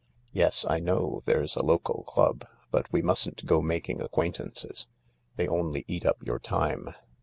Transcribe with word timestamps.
Yes, 0.31 0.65
I 0.67 0.79
know 0.79 1.21
there's 1.25 1.55
a 1.55 1.61
local 1.61 2.01
club, 2.07 2.47
but 2.71 2.91
we 2.91 3.03
mustn't 3.03 3.45
go 3.45 3.61
making 3.61 4.01
acquaintances. 4.01 4.87
They 5.35 5.47
only 5.47 5.85
eat 5.87 6.07
up 6.07 6.25
your 6.25 6.39
time." 6.39 6.95